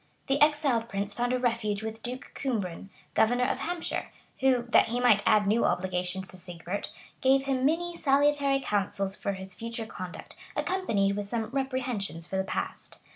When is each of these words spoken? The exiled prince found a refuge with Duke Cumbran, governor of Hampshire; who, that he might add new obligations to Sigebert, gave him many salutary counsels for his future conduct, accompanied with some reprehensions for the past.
The 0.25 0.41
exiled 0.41 0.89
prince 0.89 1.13
found 1.13 1.31
a 1.31 1.37
refuge 1.37 1.83
with 1.83 2.01
Duke 2.01 2.31
Cumbran, 2.33 2.89
governor 3.13 3.43
of 3.43 3.59
Hampshire; 3.59 4.07
who, 4.39 4.63
that 4.69 4.87
he 4.87 4.99
might 4.99 5.21
add 5.27 5.45
new 5.45 5.63
obligations 5.63 6.27
to 6.29 6.37
Sigebert, 6.37 6.91
gave 7.21 7.43
him 7.45 7.67
many 7.67 7.95
salutary 7.95 8.59
counsels 8.59 9.15
for 9.15 9.33
his 9.33 9.53
future 9.53 9.85
conduct, 9.85 10.35
accompanied 10.55 11.15
with 11.15 11.29
some 11.29 11.51
reprehensions 11.51 12.25
for 12.25 12.37
the 12.37 12.43
past. 12.43 12.97